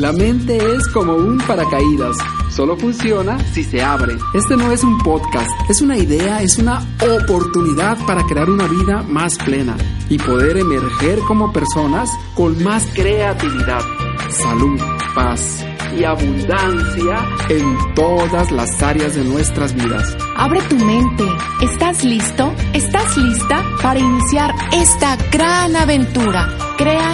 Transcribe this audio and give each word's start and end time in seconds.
La 0.00 0.12
mente 0.12 0.56
es 0.56 0.88
como 0.88 1.12
un 1.14 1.36
paracaídas. 1.36 2.16
Solo 2.48 2.74
funciona 2.78 3.38
si 3.52 3.62
se 3.62 3.82
abre. 3.82 4.16
Este 4.32 4.56
no 4.56 4.72
es 4.72 4.82
un 4.82 4.96
podcast, 4.96 5.50
es 5.68 5.82
una 5.82 5.98
idea, 5.98 6.40
es 6.40 6.56
una 6.56 6.82
oportunidad 7.02 7.98
para 8.06 8.22
crear 8.22 8.48
una 8.48 8.66
vida 8.66 9.02
más 9.02 9.36
plena 9.36 9.76
y 10.08 10.16
poder 10.16 10.56
emerger 10.56 11.18
como 11.28 11.52
personas 11.52 12.08
con 12.34 12.62
más 12.64 12.86
creatividad, 12.94 13.82
salud, 14.30 14.80
paz 15.14 15.66
y 15.94 16.04
abundancia 16.04 17.18
en 17.50 17.94
todas 17.94 18.50
las 18.52 18.82
áreas 18.82 19.16
de 19.16 19.24
nuestras 19.24 19.74
vidas. 19.74 20.16
Abre 20.34 20.62
tu 20.62 20.76
mente. 20.76 21.24
¿Estás 21.60 22.04
listo? 22.04 22.54
¿Estás 22.72 23.18
lista 23.18 23.62
para 23.82 24.00
iniciar 24.00 24.54
esta 24.72 25.18
gran 25.30 25.76
aventura? 25.76 26.48
Crea 26.78 27.09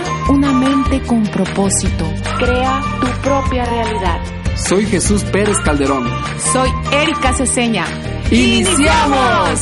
con 1.07 1.23
propósito. 1.25 2.05
Crea 2.39 2.83
tu 3.01 3.07
propia 3.23 3.65
realidad. 3.65 4.21
Soy 4.57 4.85
Jesús 4.87 5.23
Pérez 5.25 5.57
Calderón. 5.65 6.09
Soy 6.53 6.69
Erika 6.93 7.33
Ceseña. 7.33 7.87
¡Iniciamos! 8.31 9.61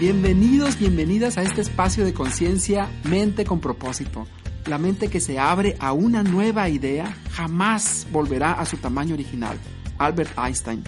Bienvenidos, 0.00 0.78
bienvenidas 0.78 1.38
a 1.38 1.42
este 1.42 1.60
espacio 1.60 2.04
de 2.04 2.12
conciencia 2.12 2.88
Mente 3.04 3.44
con 3.44 3.60
propósito. 3.60 4.26
La 4.66 4.78
mente 4.78 5.08
que 5.08 5.20
se 5.20 5.38
abre 5.38 5.76
a 5.78 5.92
una 5.92 6.22
nueva 6.22 6.68
idea 6.68 7.16
jamás 7.30 8.06
volverá 8.10 8.52
a 8.52 8.66
su 8.66 8.76
tamaño 8.78 9.14
original. 9.14 9.56
Albert 9.98 10.36
Einstein. 10.36 10.82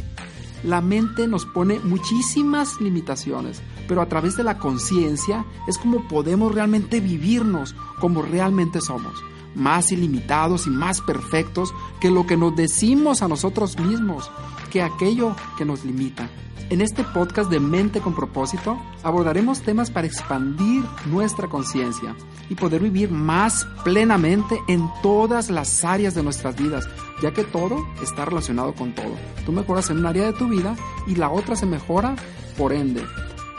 La 0.64 0.80
mente 0.80 1.28
nos 1.28 1.46
pone 1.46 1.78
muchísimas 1.78 2.80
limitaciones, 2.80 3.62
pero 3.88 4.02
a 4.02 4.06
través 4.06 4.36
de 4.36 4.44
la 4.44 4.58
conciencia 4.58 5.44
es 5.66 5.78
como 5.78 6.06
podemos 6.06 6.54
realmente 6.54 7.00
vivirnos 7.00 7.74
como 7.98 8.22
realmente 8.22 8.80
somos, 8.80 9.14
más 9.54 9.90
ilimitados 9.90 10.66
y 10.66 10.70
más 10.70 11.00
perfectos 11.00 11.74
que 12.00 12.10
lo 12.10 12.26
que 12.26 12.36
nos 12.36 12.54
decimos 12.54 13.22
a 13.22 13.28
nosotros 13.28 13.78
mismos, 13.78 14.30
que 14.70 14.82
aquello 14.82 15.34
que 15.56 15.64
nos 15.64 15.84
limita. 15.84 16.28
En 16.70 16.82
este 16.82 17.02
podcast 17.02 17.50
de 17.50 17.60
Mente 17.60 18.00
con 18.00 18.14
propósito 18.14 18.78
abordaremos 19.02 19.62
temas 19.62 19.90
para 19.90 20.06
expandir 20.06 20.84
nuestra 21.06 21.48
conciencia 21.48 22.14
y 22.50 22.56
poder 22.56 22.82
vivir 22.82 23.10
más 23.10 23.66
plenamente 23.84 24.58
en 24.68 24.86
todas 25.02 25.48
las 25.48 25.82
áreas 25.82 26.14
de 26.14 26.22
nuestras 26.22 26.56
vidas, 26.56 26.86
ya 27.22 27.32
que 27.32 27.44
todo 27.44 27.86
está 28.02 28.26
relacionado 28.26 28.74
con 28.74 28.94
todo. 28.94 29.14
Tú 29.46 29.52
mejoras 29.52 29.88
en 29.88 29.98
un 29.98 30.06
área 30.06 30.26
de 30.26 30.34
tu 30.34 30.46
vida 30.46 30.76
y 31.06 31.14
la 31.14 31.30
otra 31.30 31.56
se 31.56 31.64
mejora 31.64 32.16
por 32.58 32.74
ende. 32.74 33.02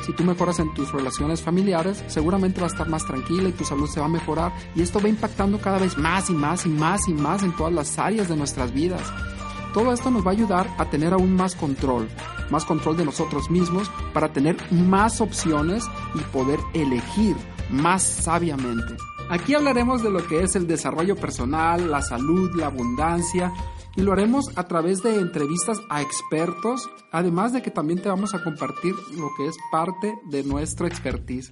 Si 0.06 0.14
tú 0.14 0.24
mejoras 0.24 0.60
en 0.60 0.74
tus 0.74 0.92
relaciones 0.92 1.42
familiares, 1.42 2.04
seguramente 2.08 2.62
vas 2.62 2.72
a 2.72 2.76
estar 2.76 2.90
más 2.90 3.06
tranquila 3.06 3.50
y 3.50 3.54
tu 3.54 3.64
salud 3.64 3.88
se 3.88 4.00
va 4.00 4.06
a 4.06 4.10
mejorar 4.10 4.54
y 4.76 4.82
esto 4.82 5.00
va 5.02 5.10
impactando 5.10 5.60
cada 5.60 5.80
vez 5.80 5.98
más 5.98 6.30
y 6.30 6.34
más 6.34 6.66
y 6.66 6.70
más 6.70 7.08
y 7.08 7.14
más 7.14 7.44
en 7.44 7.56
todas 7.56 7.74
las 7.74 8.00
áreas 8.00 8.30
de 8.30 8.38
nuestras 8.38 8.74
vidas. 8.74 9.02
Todo 9.74 9.94
esto 9.94 10.10
nos 10.10 10.26
va 10.26 10.32
a 10.32 10.34
ayudar 10.34 10.68
a 10.78 10.86
tener 10.86 11.14
aún 11.14 11.36
más 11.36 11.56
control, 11.56 12.10
más 12.50 12.66
control 12.66 12.98
de 12.98 13.06
nosotros 13.06 13.52
mismos 13.52 13.92
para 14.14 14.34
tener 14.34 14.58
más 14.72 15.22
opciones 15.22 15.84
y 16.16 16.20
poder 16.32 16.60
elegir 16.74 17.36
más 17.70 18.02
sabiamente. 18.02 18.96
Aquí 19.30 19.54
hablaremos 19.54 20.02
de 20.02 20.10
lo 20.10 20.26
que 20.26 20.42
es 20.42 20.56
el 20.56 20.66
desarrollo 20.66 21.16
personal, 21.16 21.92
la 21.92 22.02
salud, 22.02 22.56
la 22.56 22.66
abundancia 22.66 23.54
y 23.96 24.02
lo 24.02 24.14
haremos 24.14 24.46
a 24.56 24.68
través 24.68 25.02
de 25.04 25.16
entrevistas 25.16 25.80
a 25.90 26.02
expertos, 26.02 26.90
además 27.12 27.54
de 27.54 27.62
que 27.62 27.72
también 27.72 28.02
te 28.02 28.10
vamos 28.10 28.34
a 28.34 28.44
compartir 28.44 28.94
lo 29.18 29.30
que 29.36 29.48
es 29.48 29.58
parte 29.72 30.14
de 30.30 30.44
nuestro 30.44 30.88
expertise. 30.88 31.52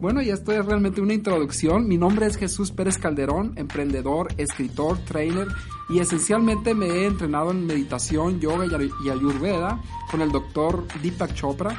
Bueno, 0.00 0.22
y 0.22 0.30
esto 0.30 0.52
es 0.52 0.64
realmente 0.64 1.00
una 1.00 1.14
introducción. 1.14 1.88
Mi 1.88 1.96
nombre 1.96 2.26
es 2.26 2.36
Jesús 2.36 2.70
Pérez 2.70 2.98
Calderón, 2.98 3.54
emprendedor, 3.56 4.28
escritor, 4.36 4.98
trainer 4.98 5.48
y 5.88 6.00
esencialmente 6.00 6.74
me 6.74 6.86
he 6.86 7.06
entrenado 7.06 7.50
en 7.50 7.66
meditación, 7.66 8.40
yoga 8.40 8.66
y 8.66 9.08
ayurveda 9.08 9.80
con 10.10 10.20
el 10.20 10.30
doctor 10.30 10.86
Deepak 11.02 11.34
Chopra. 11.34 11.76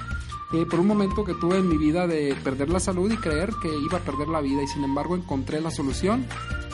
Por 0.49 0.79
un 0.79 0.87
momento 0.87 1.23
que 1.23 1.35
tuve 1.35 1.59
en 1.59 1.69
mi 1.69 1.77
vida 1.77 2.07
de 2.07 2.35
perder 2.43 2.69
la 2.69 2.79
salud 2.79 3.11
y 3.11 3.17
creer 3.17 3.51
que 3.61 3.69
iba 3.69 3.99
a 3.99 4.01
perder 4.01 4.29
la 4.29 4.41
vida 4.41 4.63
y 4.63 4.67
sin 4.67 4.83
embargo 4.83 5.15
encontré 5.15 5.61
la 5.61 5.69
solución 5.69 6.25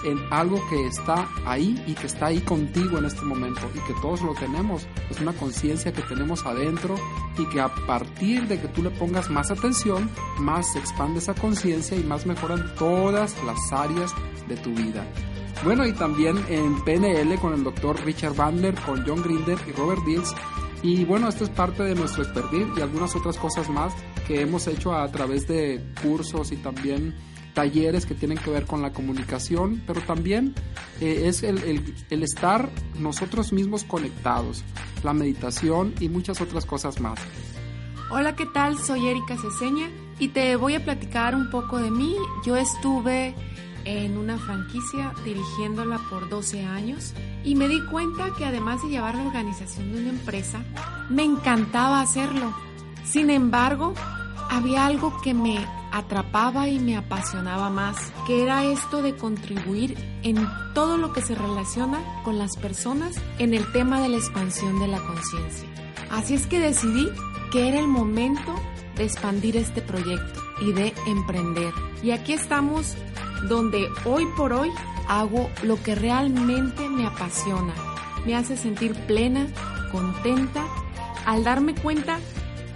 en 0.05 0.19
algo 0.31 0.61
que 0.69 0.88
está 0.88 1.27
ahí 1.45 1.83
y 1.88 1.93
que 1.93 2.07
está 2.07 2.27
ahí 2.27 2.39
contigo 2.41 2.97
en 2.97 3.05
este 3.05 3.23
momento 3.23 3.61
y 3.73 3.79
que 3.79 3.99
todos 4.01 4.21
lo 4.21 4.33
tenemos. 4.35 4.88
Es 5.09 5.19
una 5.19 5.33
conciencia 5.33 5.91
que 5.91 6.01
tenemos 6.03 6.45
adentro 6.45 6.95
y 7.38 7.45
que 7.49 7.59
a 7.59 7.73
partir 7.88 8.47
de 8.47 8.59
que 8.59 8.67
tú 8.69 8.83
le 8.83 8.91
pongas 8.91 9.29
más 9.29 9.51
atención, 9.51 10.09
más 10.39 10.71
se 10.73 10.79
expande 10.79 11.19
esa 11.19 11.33
conciencia 11.33 11.97
y 11.97 12.03
más 12.03 12.25
mejoran 12.25 12.73
todas 12.75 13.35
las 13.43 13.57
áreas 13.71 14.13
de 14.47 14.55
tu 14.57 14.71
vida. 14.71 15.05
Bueno, 15.63 15.85
y 15.88 15.93
también 15.93 16.37
en 16.49 16.83
PNL 16.83 17.39
con 17.39 17.53
el 17.53 17.63
doctor 17.63 17.99
Richard 18.05 18.35
Bandler, 18.35 18.75
con 18.81 19.03
John 19.05 19.23
Grinder 19.23 19.57
y 19.67 19.72
Robert 19.72 20.03
Dills. 20.05 20.35
Y 20.83 21.03
bueno, 21.05 21.29
esto 21.29 21.45
es 21.45 21.49
parte 21.49 21.83
de 21.83 21.95
nuestro 21.95 22.23
expertise 22.23 22.67
y 22.77 22.81
algunas 22.81 23.16
otras 23.16 23.37
cosas 23.37 23.69
más 23.69 23.93
que 24.27 24.41
hemos 24.41 24.67
hecho 24.67 24.93
a 24.93 25.07
través 25.11 25.47
de 25.47 25.83
cursos 26.01 26.51
y 26.51 26.57
también 26.57 27.16
talleres 27.55 28.05
que 28.05 28.13
tienen 28.13 28.38
que 28.38 28.51
ver 28.51 28.67
con 28.67 28.83
la 28.83 28.93
comunicación, 28.93 29.81
pero 29.88 30.01
también 30.01 30.53
eh, 31.01 31.23
es 31.25 31.41
el, 31.41 31.57
el, 32.11 32.23
estar 32.23 32.69
nosotros 32.99 33.51
mismos 33.51 33.83
conectados, 33.83 34.63
la 35.03 35.13
meditación 35.13 35.95
y 35.99 36.09
muchas 36.09 36.41
otras 36.41 36.66
cosas 36.66 36.99
más. 36.99 37.19
Hola, 38.11 38.35
¿qué 38.35 38.45
tal? 38.45 38.77
Soy 38.77 39.07
Erika 39.07 39.35
Ceseña 39.38 39.89
y 40.19 40.27
te 40.27 40.55
voy 40.57 40.75
a 40.75 40.83
platicar 40.83 41.33
un 41.33 41.49
poco 41.49 41.79
de 41.79 41.89
mí. 41.89 42.16
Yo 42.45 42.55
estuve 42.55 43.33
en 43.85 44.17
una 44.17 44.37
franquicia 44.37 45.13
dirigiéndola 45.23 45.99
por 46.09 46.29
12 46.29 46.66
años 46.66 47.13
y 47.43 47.55
me 47.55 47.67
di 47.67 47.83
cuenta 47.85 48.31
que 48.37 48.45
además 48.45 48.83
de 48.83 48.89
llevar 48.89 49.16
la 49.16 49.23
organización 49.23 49.93
de 49.93 49.99
una 50.01 50.09
empresa, 50.09 50.59
me 51.09 51.23
encantaba 51.23 52.01
hacerlo. 52.01 52.53
Sin 53.05 53.29
embargo, 53.29 53.93
había 54.49 54.85
algo 54.85 55.19
que 55.22 55.33
me 55.33 55.66
atrapaba 55.95 56.67
y 56.67 56.78
me 56.78 56.97
apasionaba 56.97 57.69
más, 57.69 57.95
que 58.28 58.44
era 58.44 58.66
esto 58.66 59.01
de 59.01 59.16
contribuir 59.16 59.95
en 60.23 60.45
todo 60.73 60.97
lo 60.97 61.13
que 61.13 61.22
se 61.22 61.35
relaciona 61.35 62.00
con 62.23 62.38
las 62.38 62.57
personas 62.57 63.16
en 63.39 63.53
el 63.53 63.72
tema 63.72 64.01
de 64.01 64.09
la 64.09 64.17
expansión 64.17 64.78
de 64.79 64.88
la 64.88 65.00
conciencia. 65.00 65.69
Así 66.11 66.34
es 66.34 66.47
que 66.47 66.59
decidí 66.59 67.07
que 67.50 67.69
era 67.69 67.79
el 67.79 67.88
momento 67.88 68.55
de 68.97 69.05
expandir 69.05 69.55
este 69.55 69.81
proyecto 69.81 70.41
y 70.59 70.73
de 70.73 70.94
emprender. 71.07 71.73
Y 72.03 72.11
aquí 72.11 72.34
estamos 72.34 72.95
donde 73.47 73.88
hoy 74.03 74.25
por 74.35 74.51
hoy 74.51 74.72
hago 75.07 75.50
lo 75.63 75.81
que 75.81 75.95
realmente 75.95 76.89
me 76.89 77.07
apasiona, 77.07 77.73
me 78.25 78.35
hace 78.35 78.57
sentir 78.57 78.94
plena, 79.07 79.47
contenta, 79.94 80.66
al 81.25 81.45
darme 81.45 81.73
cuenta 81.73 82.19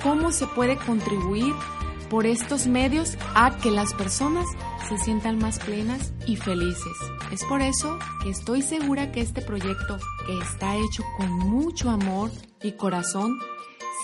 cómo 0.01 0.31
se 0.31 0.47
puede 0.47 0.77
contribuir 0.77 1.53
por 2.09 2.25
estos 2.25 2.67
medios 2.67 3.17
a 3.35 3.57
que 3.57 3.71
las 3.71 3.93
personas 3.93 4.45
se 4.87 4.97
sientan 4.97 5.37
más 5.37 5.59
plenas 5.59 6.13
y 6.25 6.35
felices. 6.35 6.97
Es 7.31 7.43
por 7.45 7.61
eso 7.61 7.99
que 8.23 8.29
estoy 8.29 8.61
segura 8.61 9.11
que 9.11 9.21
este 9.21 9.41
proyecto, 9.41 9.97
que 10.25 10.37
está 10.39 10.75
hecho 10.75 11.03
con 11.17 11.31
mucho 11.31 11.89
amor 11.89 12.31
y 12.61 12.73
corazón, 12.73 13.37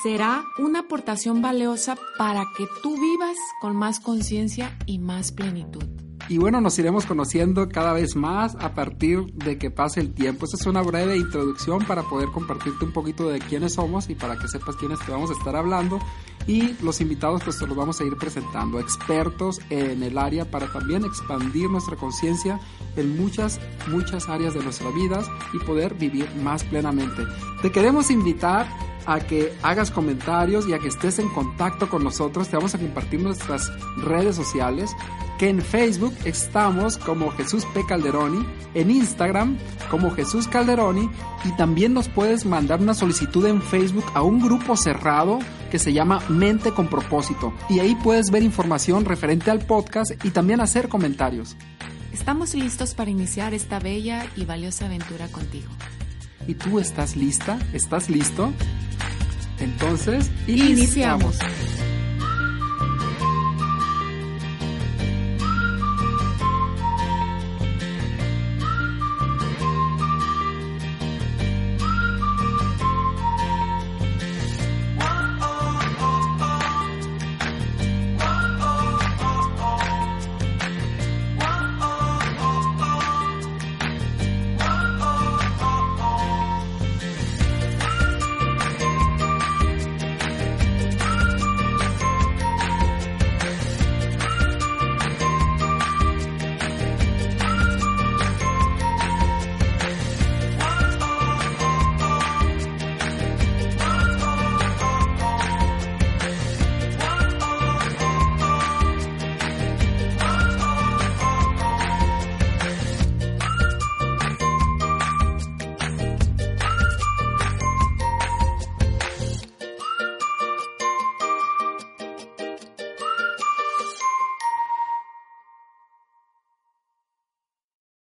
será 0.03 0.45
una 0.59 0.81
aportación 0.81 1.41
valiosa 1.41 1.95
para 2.17 2.45
que 2.55 2.67
tú 2.83 2.93
vivas 2.99 3.37
con 3.59 3.75
más 3.75 3.99
conciencia 3.99 4.77
y 4.85 4.99
más 4.99 5.31
plenitud. 5.31 5.83
Y 6.27 6.39
bueno, 6.39 6.59
nos 6.59 6.77
iremos 6.79 7.05
conociendo 7.05 7.69
cada 7.69 7.93
vez 7.93 8.15
más 8.15 8.55
a 8.55 8.73
partir 8.73 9.25
de 9.33 9.59
que 9.59 9.69
pase 9.69 9.99
el 9.99 10.13
tiempo. 10.13 10.45
Esta 10.45 10.57
es 10.57 10.65
una 10.65 10.81
breve 10.81 11.17
introducción 11.17 11.85
para 11.85 12.01
poder 12.01 12.29
compartirte 12.29 12.83
un 12.83 12.93
poquito 12.93 13.29
de 13.29 13.39
quiénes 13.39 13.73
somos 13.73 14.09
y 14.09 14.15
para 14.15 14.35
que 14.35 14.47
sepas 14.47 14.75
quiénes 14.75 14.99
te 15.05 15.11
vamos 15.11 15.29
a 15.29 15.33
estar 15.33 15.55
hablando. 15.55 15.99
Y 16.47 16.75
los 16.83 17.01
invitados 17.01 17.41
pues 17.43 17.57
te 17.57 17.65
los 17.65 17.75
vamos 17.75 17.99
a 18.01 18.03
ir 18.03 18.15
presentando, 18.17 18.79
expertos 18.79 19.59
en 19.69 20.03
el 20.03 20.17
área 20.17 20.45
para 20.45 20.71
también 20.71 21.03
expandir 21.03 21.69
nuestra 21.69 21.95
conciencia 21.95 22.59
en 22.95 23.17
muchas, 23.17 23.59
muchas 23.87 24.29
áreas 24.29 24.53
de 24.53 24.63
nuestras 24.63 24.93
vidas 24.93 25.27
y 25.53 25.59
poder 25.59 25.95
vivir 25.95 26.29
más 26.43 26.63
plenamente. 26.63 27.23
Te 27.61 27.71
queremos 27.71 28.11
invitar 28.11 28.67
a 29.05 29.19
que 29.19 29.53
hagas 29.61 29.91
comentarios 29.91 30.67
y 30.67 30.73
a 30.73 30.79
que 30.79 30.87
estés 30.87 31.19
en 31.19 31.29
contacto 31.29 31.89
con 31.89 32.03
nosotros. 32.03 32.49
Te 32.49 32.57
vamos 32.57 32.75
a 32.75 32.79
compartir 32.79 33.21
nuestras 33.21 33.71
redes 33.97 34.35
sociales, 34.35 34.91
que 35.37 35.49
en 35.49 35.61
Facebook 35.61 36.13
estamos 36.23 36.97
como 36.97 37.31
Jesús 37.31 37.65
P. 37.73 37.85
Calderoni, 37.85 38.45
en 38.73 38.91
Instagram 38.91 39.57
como 39.89 40.11
Jesús 40.11 40.47
Calderoni 40.47 41.09
y 41.43 41.51
también 41.57 41.93
nos 41.93 42.09
puedes 42.09 42.45
mandar 42.45 42.81
una 42.81 42.93
solicitud 42.93 43.45
en 43.45 43.61
Facebook 43.61 44.05
a 44.13 44.21
un 44.21 44.41
grupo 44.41 44.75
cerrado 44.75 45.39
que 45.71 45.79
se 45.79 45.93
llama 45.93 46.19
Mente 46.29 46.71
con 46.71 46.87
propósito 46.87 47.53
y 47.69 47.79
ahí 47.79 47.95
puedes 47.95 48.31
ver 48.31 48.43
información 48.43 49.05
referente 49.05 49.51
al 49.51 49.59
podcast 49.59 50.11
y 50.23 50.31
también 50.31 50.61
hacer 50.61 50.89
comentarios. 50.89 51.55
Estamos 52.13 52.55
listos 52.55 52.93
para 52.93 53.11
iniciar 53.11 53.53
esta 53.53 53.79
bella 53.79 54.25
y 54.35 54.45
valiosa 54.45 54.85
aventura 54.85 55.27
contigo. 55.27 55.67
¿Y 56.47 56.53
tú 56.53 56.79
estás 56.79 57.15
lista? 57.15 57.59
¿Estás 57.73 58.09
listo? 58.09 58.53
Entonces, 59.59 60.31
iniciamos. 60.47 61.35
iniciamos. 61.37 61.74